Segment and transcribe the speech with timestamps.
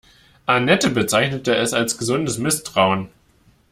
[0.47, 3.09] Anette bezeichnet es als gesundes Misstrauen.